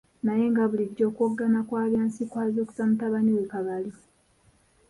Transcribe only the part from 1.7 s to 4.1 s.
Byansi kwazukusa mutabani we Kabali.